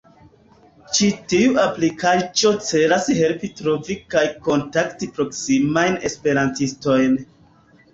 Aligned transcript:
Ĉi 0.95 1.09
tiu 1.33 1.51
aplikaĵo 1.65 2.55
celas 2.71 3.11
helpi 3.21 3.53
trovi 3.63 4.01
kaj 4.17 4.27
kontakti 4.51 5.15
proksimajn 5.21 6.05
esperantistojn. 6.13 7.21